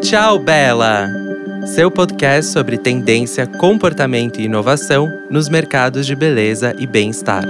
[0.00, 1.08] Tchau, Bela!
[1.66, 7.44] Seu podcast sobre tendência, comportamento e inovação nos mercados de beleza e bem-estar.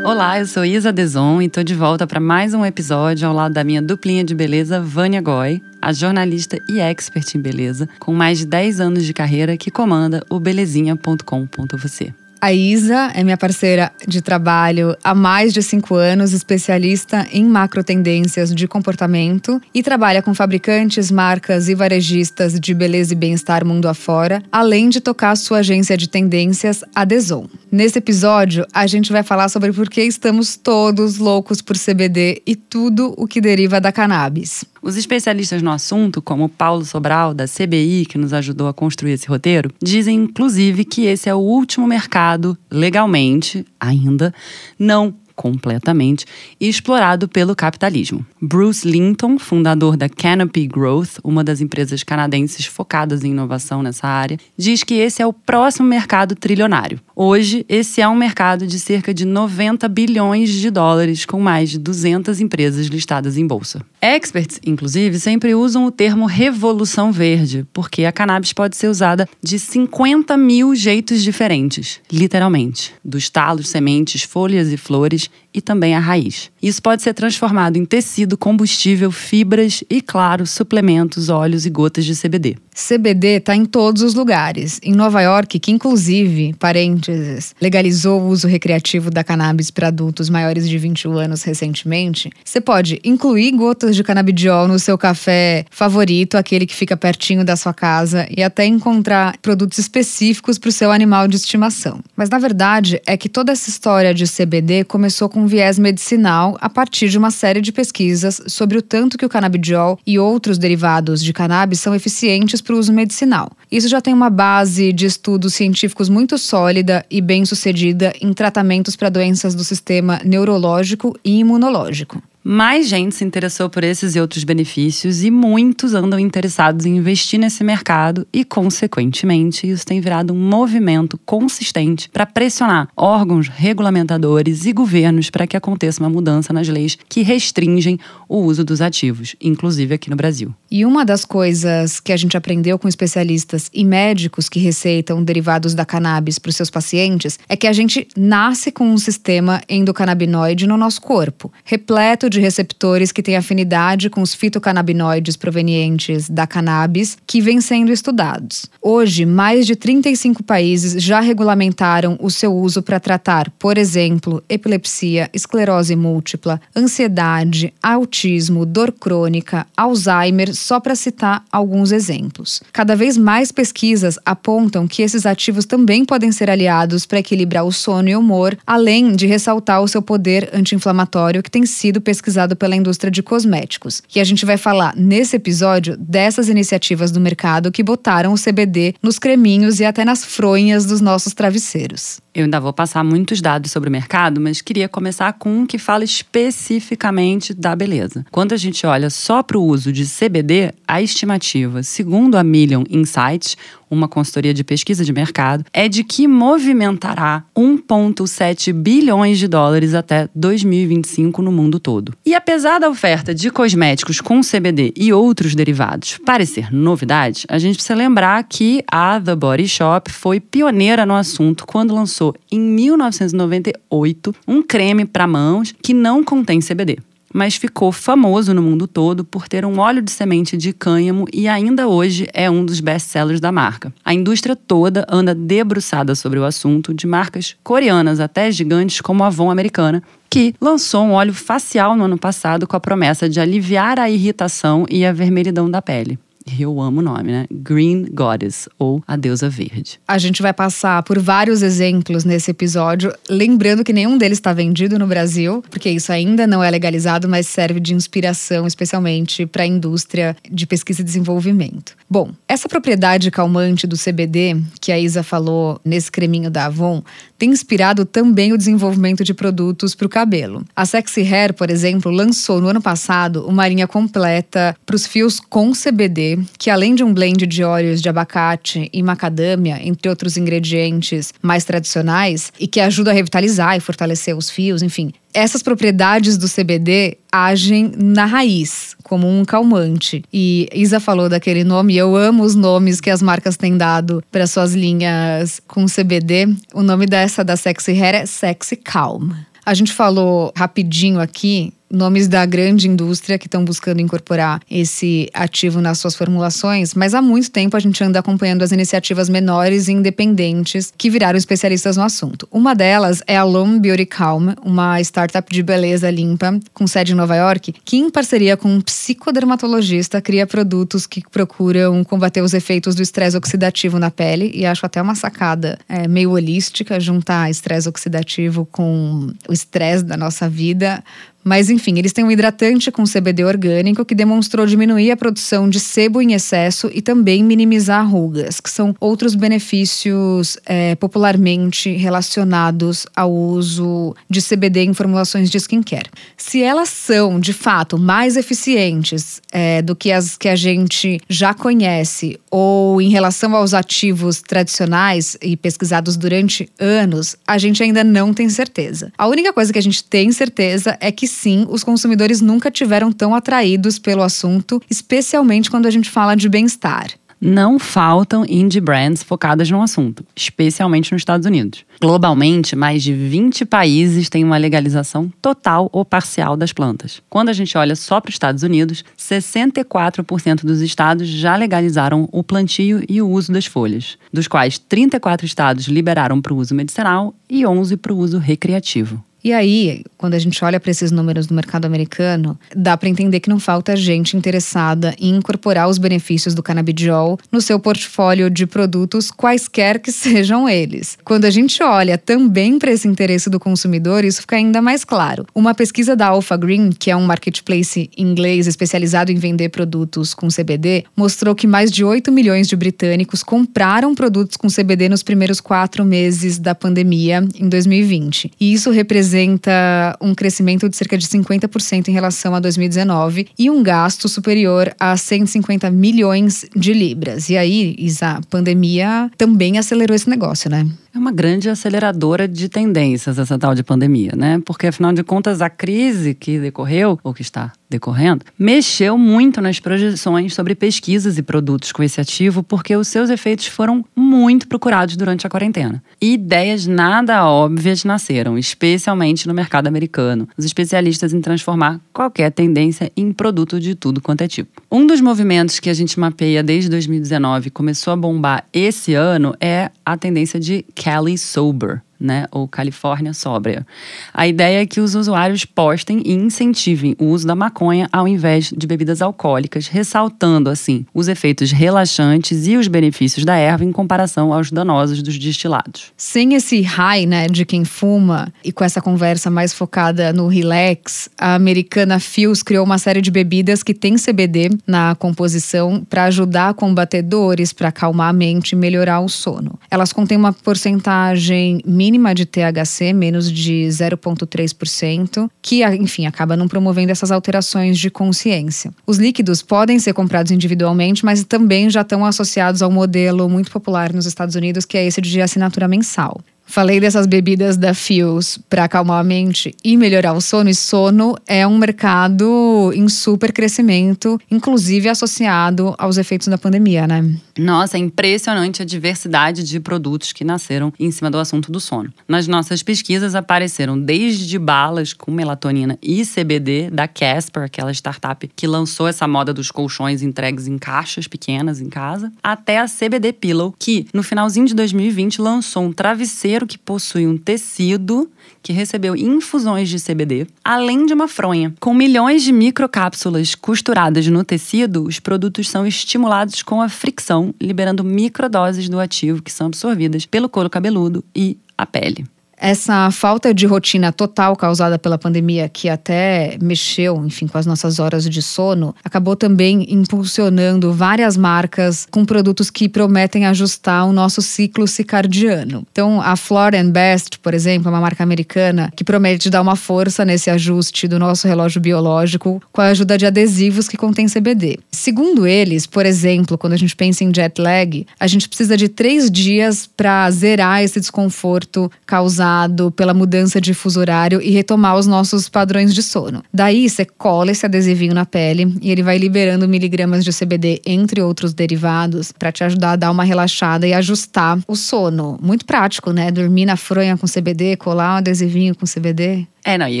[0.02, 3.52] Olá, eu sou Isa Deson e estou de volta para mais um episódio ao lado
[3.52, 8.38] da minha duplinha de beleza, Vânia Goy, a jornalista e expert em beleza, com mais
[8.38, 12.25] de 10 anos de carreira que comanda o belezinha.com.você.
[12.40, 17.82] A Isa é minha parceira de trabalho há mais de cinco anos, especialista em macro
[17.82, 23.88] tendências de comportamento e trabalha com fabricantes, marcas e varejistas de beleza e bem-estar mundo
[23.88, 27.48] afora, além de tocar sua agência de tendências, a Deson.
[27.72, 32.54] Nesse episódio, a gente vai falar sobre por que estamos todos loucos por CBD e
[32.54, 34.64] tudo o que deriva da cannabis.
[34.86, 39.26] Os especialistas no assunto, como Paulo Sobral, da CBI, que nos ajudou a construir esse
[39.26, 42.25] roteiro, dizem inclusive que esse é o último mercado,
[42.70, 44.34] legalmente, ainda,
[44.78, 46.24] não completamente
[46.58, 48.26] explorado pelo capitalismo.
[48.40, 54.38] Bruce Linton, fundador da Canopy Growth, uma das empresas canadenses focadas em inovação nessa área,
[54.56, 56.98] diz que esse é o próximo mercado trilionário.
[57.14, 61.78] Hoje, esse é um mercado de cerca de 90 bilhões de dólares, com mais de
[61.78, 63.82] 200 empresas listadas em bolsa.
[64.06, 69.58] Experts, inclusive, sempre usam o termo revolução verde, porque a cannabis pode ser usada de
[69.58, 76.52] 50 mil jeitos diferentes, literalmente, dos talos, sementes, folhas e flores e também a raiz.
[76.62, 82.14] Isso pode ser transformado em tecido, combustível, fibras e, claro, suplementos, óleos e gotas de
[82.14, 82.56] CBD.
[82.74, 84.78] CBD está em todos os lugares.
[84.82, 90.68] Em Nova York, que inclusive, parênteses, legalizou o uso recreativo da cannabis para adultos maiores
[90.68, 96.66] de 21 anos recentemente, você pode incluir gotas de canabidiol no seu café favorito, aquele
[96.66, 101.26] que fica pertinho da sua casa, e até encontrar produtos específicos para o seu animal
[101.26, 102.00] de estimação.
[102.14, 106.56] Mas na verdade é que toda essa história de CBD começou com um viés medicinal
[106.60, 110.58] a partir de uma série de pesquisas sobre o tanto que o canabidiol e outros
[110.58, 113.50] derivados de cannabis são eficientes para o uso medicinal.
[113.70, 119.08] Isso já tem uma base de estudos científicos muito sólida e bem-sucedida em tratamentos para
[119.08, 122.22] doenças do sistema neurológico e imunológico.
[122.48, 127.40] Mais gente se interessou por esses e outros benefícios e muitos andam interessados em investir
[127.40, 134.72] nesse mercado e, consequentemente, isso tem virado um movimento consistente para pressionar órgãos regulamentadores e
[134.72, 137.98] governos para que aconteça uma mudança nas leis que restringem
[138.28, 140.54] o uso dos ativos, inclusive aqui no Brasil.
[140.70, 145.74] E uma das coisas que a gente aprendeu com especialistas e médicos que receitam derivados
[145.74, 150.64] da cannabis para os seus pacientes é que a gente nasce com um sistema endocannabinoide
[150.64, 156.46] no nosso corpo, repleto de de receptores que têm afinidade com os fitocannabinoides provenientes da
[156.46, 158.66] cannabis que vêm sendo estudados.
[158.80, 165.30] Hoje, mais de 35 países já regulamentaram o seu uso para tratar, por exemplo, epilepsia,
[165.32, 172.62] esclerose múltipla, ansiedade, autismo, dor crônica, Alzheimer, só para citar alguns exemplos.
[172.70, 177.72] Cada vez mais pesquisas apontam que esses ativos também podem ser aliados para equilibrar o
[177.72, 182.25] sono e o humor, além de ressaltar o seu poder anti-inflamatório que tem sido pesquisado
[182.26, 184.02] pesquisado pela indústria de cosméticos.
[184.14, 188.94] E a gente vai falar nesse episódio dessas iniciativas do mercado que botaram o CBD
[189.00, 192.20] nos creminhos e até nas fronhas dos nossos travesseiros.
[192.34, 195.78] Eu ainda vou passar muitos dados sobre o mercado, mas queria começar com um que
[195.78, 198.26] fala especificamente da beleza.
[198.30, 202.84] Quando a gente olha só para o uso de CBD, a estimativa, segundo a Million
[202.90, 203.56] Insights,
[203.90, 210.28] uma consultoria de pesquisa de mercado, é de que movimentará 1,7 bilhões de dólares até
[210.34, 212.12] 2025 no mundo todo.
[212.24, 217.76] E apesar da oferta de cosméticos com CBD e outros derivados parecer novidade, a gente
[217.76, 224.34] precisa lembrar que a The Body Shop foi pioneira no assunto quando lançou em 1998
[224.46, 226.98] um creme para mãos que não contém CBD
[227.36, 231.46] mas ficou famoso no mundo todo por ter um óleo de semente de cânhamo e
[231.46, 233.92] ainda hoje é um dos best-sellers da marca.
[234.02, 239.26] A indústria toda anda debruçada sobre o assunto, de marcas coreanas até gigantes como a
[239.26, 243.98] Avon americana, que lançou um óleo facial no ano passado com a promessa de aliviar
[243.98, 246.18] a irritação e a vermelhidão da pele
[246.60, 247.46] eu amo o nome, né?
[247.50, 249.98] Green Goddess, ou a deusa verde.
[250.06, 254.98] A gente vai passar por vários exemplos nesse episódio, lembrando que nenhum deles está vendido
[254.98, 259.66] no Brasil, porque isso ainda não é legalizado, mas serve de inspiração, especialmente para a
[259.66, 261.96] indústria de pesquisa e desenvolvimento.
[262.08, 267.02] Bom, essa propriedade calmante do CBD, que a Isa falou nesse creminho da Avon,
[267.38, 270.64] tem inspirado também o desenvolvimento de produtos para o cabelo.
[270.74, 275.38] A Sexy Hair, por exemplo, lançou no ano passado uma linha completa para os fios
[275.40, 280.36] com CBD Que além de um blend de óleos de abacate e macadâmia, entre outros
[280.36, 286.38] ingredientes mais tradicionais, e que ajuda a revitalizar e fortalecer os fios, enfim, essas propriedades
[286.38, 290.24] do CBD agem na raiz, como um calmante.
[290.32, 294.46] E Isa falou daquele nome, eu amo os nomes que as marcas têm dado para
[294.46, 296.48] suas linhas com CBD.
[296.72, 299.30] O nome dessa da Sexy Hair é Sexy Calm.
[299.66, 305.80] A gente falou rapidinho aqui nomes da grande indústria que estão buscando incorporar esse ativo
[305.80, 309.92] nas suas formulações, mas há muito tempo a gente anda acompanhando as iniciativas menores e
[309.92, 312.48] independentes que viraram especialistas no assunto.
[312.50, 317.16] Uma delas é a Lone Beauty Calm, uma startup de beleza limpa com sede em
[317.16, 322.94] Nova York, que em parceria com um psicodermatologista cria produtos que procuram combater os efeitos
[322.94, 327.88] do estresse oxidativo na pele e acho até uma sacada é, meio holística juntar estresse
[327.88, 331.02] oxidativo com o estresse da nossa vida
[331.46, 335.78] mas enfim, eles têm um hidratante com CBD orgânico que demonstrou diminuir a produção de
[335.78, 343.32] sebo em excesso e também minimizar rugas, que são outros benefícios é, popularmente relacionados ao
[343.32, 346.10] uso de CBD em formulações de skincare.
[346.36, 351.54] Se elas são, de fato, mais eficientes é, do que as que a gente já
[351.54, 358.34] conhece ou em relação aos ativos tradicionais e pesquisados durante anos, a gente ainda não
[358.34, 359.12] tem certeza.
[359.16, 363.12] A única coisa que a gente tem certeza é que sim, os consumidores nunca tiveram
[363.12, 367.08] tão atraídos pelo assunto, especialmente quando a gente fala de bem-estar
[367.40, 371.84] não faltam indie brands focadas no assunto, especialmente nos Estados Unidos.
[372.00, 377.22] Globalmente, mais de 20 países têm uma legalização total ou parcial das plantas.
[377.28, 382.42] Quando a gente olha só para os Estados Unidos, 64% dos estados já legalizaram o
[382.42, 387.34] plantio e o uso das folhas, dos quais 34 estados liberaram para o uso medicinal
[387.48, 389.22] e 11 para o uso recreativo.
[389.46, 393.38] E aí, quando a gente olha para esses números do mercado americano, dá para entender
[393.38, 398.66] que não falta gente interessada em incorporar os benefícios do canabidiol no seu portfólio de
[398.66, 401.16] produtos, quaisquer que sejam eles.
[401.22, 405.46] Quando a gente olha também para esse interesse do consumidor, isso fica ainda mais claro.
[405.54, 410.48] Uma pesquisa da Alpha Green, que é um marketplace inglês especializado em vender produtos com
[410.48, 415.60] CBD, mostrou que mais de 8 milhões de britânicos compraram produtos com CBD nos primeiros
[415.60, 418.50] quatro meses da pandemia em 2020.
[418.58, 423.70] E isso representa representa um crescimento de cerca de 50% em relação a 2019 e
[423.70, 427.50] um gasto superior a 150 milhões de libras.
[427.50, 430.86] E aí, Isa, a pandemia também acelerou esse negócio, né?
[431.14, 434.60] É uma grande aceleradora de tendências essa tal de pandemia, né?
[434.66, 439.80] Porque afinal de contas a crise que decorreu ou que está decorrendo mexeu muito nas
[439.80, 445.16] projeções sobre pesquisas e produtos com esse ativo, porque os seus efeitos foram muito procurados
[445.16, 446.02] durante a quarentena.
[446.20, 450.48] E ideias nada óbvias nasceram, especialmente no mercado americano.
[450.56, 454.82] Os especialistas em transformar qualquer tendência em produto de tudo quanto é tipo.
[454.90, 459.90] Um dos movimentos que a gente mapeia desde 2019 começou a bombar esse ano é
[460.04, 463.86] a tendência de Cali Sober né, ou Califórnia sóbria.
[464.32, 468.72] A ideia é que os usuários postem e incentivem o uso da maconha ao invés
[468.76, 474.52] de bebidas alcoólicas, ressaltando assim os efeitos relaxantes e os benefícios da erva em comparação
[474.52, 476.12] aos danosos dos destilados.
[476.16, 481.28] Sem esse high, né, de quem fuma e com essa conversa mais focada no relax,
[481.38, 486.70] a americana Fios criou uma série de bebidas que tem CBD na composição para ajudar
[486.70, 489.78] a combater dores, para acalmar a mente e melhorar o sono.
[489.90, 496.68] Elas contêm uma porcentagem mínima mínima de THC, menos de 0,3%, que, enfim, acaba não
[496.68, 498.92] promovendo essas alterações de consciência.
[499.04, 504.12] Os líquidos podem ser comprados individualmente, mas também já estão associados ao modelo muito popular
[504.12, 506.40] nos Estados Unidos, que é esse de assinatura mensal.
[506.64, 510.70] Falei dessas bebidas da Fios para acalmar a mente e melhorar o sono.
[510.70, 517.36] E sono é um mercado em super crescimento, inclusive associado aos efeitos da pandemia, né?
[517.58, 522.12] Nossa, é impressionante a diversidade de produtos que nasceram em cima do assunto do sono.
[522.28, 528.66] Nas nossas pesquisas apareceram desde balas com melatonina e CBD da Casper, aquela startup que
[528.66, 533.74] lançou essa moda dos colchões entregues em caixas pequenas em casa, até a CBD Pillow,
[533.78, 538.30] que no finalzinho de 2020 lançou um travesseiro que possui um tecido
[538.62, 541.72] que recebeu infusões de CBD, além de uma fronha.
[541.78, 548.04] Com milhões de microcápsulas costuradas no tecido, os produtos são estimulados com a fricção, liberando
[548.04, 552.24] microdoses do ativo que são absorvidas pelo couro cabeludo e a pele.
[552.56, 557.98] Essa falta de rotina total causada pela pandemia, que até mexeu, enfim, com as nossas
[557.98, 564.40] horas de sono, acabou também impulsionando várias marcas com produtos que prometem ajustar o nosso
[564.40, 565.86] ciclo circadiano.
[565.92, 570.24] Então, a Flor Best, por exemplo, é uma marca americana que promete dar uma força
[570.24, 574.78] nesse ajuste do nosso relógio biológico com a ajuda de adesivos que contêm CBD.
[574.90, 578.88] Segundo eles, por exemplo, quando a gente pensa em jet lag, a gente precisa de
[578.88, 582.45] três dias para zerar esse desconforto causado
[582.94, 586.42] pela mudança de fuso horário e retomar os nossos padrões de sono.
[586.52, 591.20] Daí você cola esse adesivinho na pele e ele vai liberando miligramas de CBD, entre
[591.22, 595.38] outros derivados, para te ajudar a dar uma relaxada e ajustar o sono.
[595.42, 596.30] Muito prático, né?
[596.30, 599.46] Dormir na fronha com CBD, colar um adesivinho com CBD.
[599.68, 600.00] É, não, e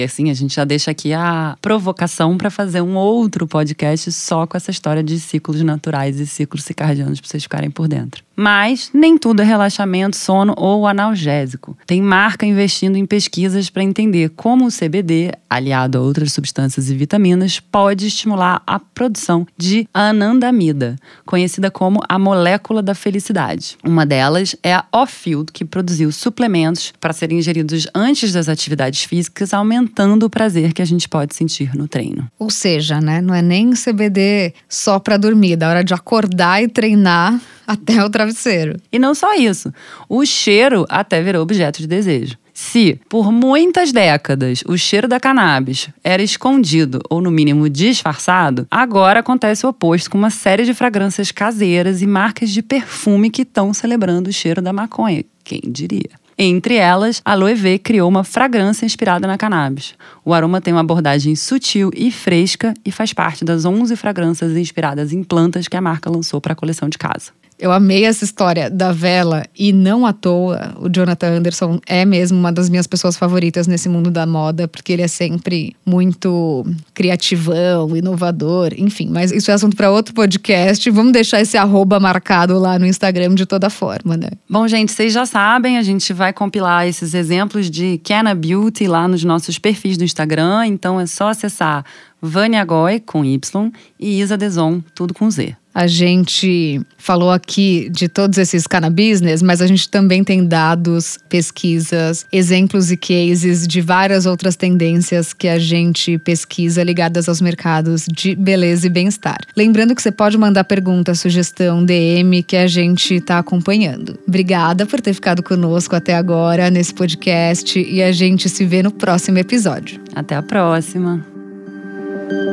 [0.00, 4.56] assim, a gente já deixa aqui a provocação para fazer um outro podcast só com
[4.56, 8.22] essa história de ciclos naturais e ciclos circadianos para vocês ficarem por dentro.
[8.36, 11.76] Mas nem tudo é relaxamento, sono ou analgésico.
[11.86, 16.94] Tem marca investindo em pesquisas para entender como o CBD, aliado a outras substâncias e
[16.94, 23.78] vitaminas, pode estimular a produção de anandamida, conhecida como a molécula da felicidade.
[23.82, 29.54] Uma delas é a Off-Field, que produziu suplementos para serem ingeridos antes das atividades físicas
[29.56, 32.28] aumentando o prazer que a gente pode sentir no treino.
[32.38, 36.68] Ou seja, né, não é nem CBD só para dormir, da hora de acordar e
[36.68, 38.78] treinar até o travesseiro.
[38.92, 39.72] E não só isso,
[40.08, 42.36] o cheiro até virou objeto de desejo.
[42.58, 49.20] Se, por muitas décadas, o cheiro da cannabis era escondido ou, no mínimo, disfarçado, agora
[49.20, 53.74] acontece o oposto com uma série de fragrâncias caseiras e marcas de perfume que estão
[53.74, 55.22] celebrando o cheiro da maconha.
[55.44, 56.08] Quem diria?
[56.38, 59.94] Entre elas, a V criou uma fragrância inspirada na cannabis.
[60.22, 65.14] O aroma tem uma abordagem sutil e fresca e faz parte das 11 fragrâncias inspiradas
[65.14, 67.32] em plantas que a marca lançou para a coleção de casa.
[67.58, 72.38] Eu amei essa história da vela e não à toa o Jonathan Anderson é mesmo
[72.38, 77.96] uma das minhas pessoas favoritas nesse mundo da moda, porque ele é sempre muito criativão,
[77.96, 79.08] inovador, enfim.
[79.10, 80.88] Mas isso é assunto para outro podcast.
[80.90, 84.28] Vamos deixar esse arroba marcado lá no Instagram de toda forma, né?
[84.48, 89.08] Bom, gente, vocês já sabem, a gente vai compilar esses exemplos de Canna Beauty lá
[89.08, 91.84] nos nossos perfis do Instagram, então é só acessar
[92.20, 95.56] Vânia Goy, com Y, e Isa Deson, tudo com Z.
[95.76, 102.24] A gente falou aqui de todos esses cannabis, mas a gente também tem dados, pesquisas,
[102.32, 108.34] exemplos e cases de várias outras tendências que a gente pesquisa ligadas aos mercados de
[108.34, 109.36] beleza e bem-estar.
[109.54, 114.18] Lembrando que você pode mandar pergunta, sugestão, DM que a gente está acompanhando.
[114.26, 118.90] Obrigada por ter ficado conosco até agora nesse podcast e a gente se vê no
[118.90, 120.00] próximo episódio.
[120.14, 121.22] Até a próxima.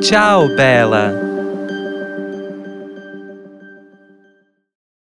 [0.02, 1.33] Tchau, Bela!